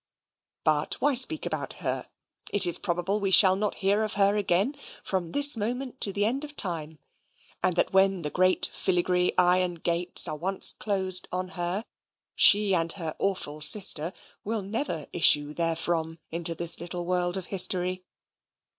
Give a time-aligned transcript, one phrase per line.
[0.63, 2.09] But why speak about her?
[2.51, 6.11] It is probable that we shall not hear of her again from this moment to
[6.11, 6.97] the end of time,
[7.61, 11.83] and that when the great filigree iron gates are once closed on her,
[12.33, 14.11] she and her awful sister
[14.43, 18.03] will never issue therefrom into this little world of history.